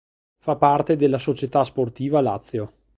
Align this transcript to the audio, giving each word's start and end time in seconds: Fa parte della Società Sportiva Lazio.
Fa 0.39 0.55
parte 0.55 0.95
della 0.95 1.19
Società 1.19 1.63
Sportiva 1.63 2.21
Lazio. 2.21 2.73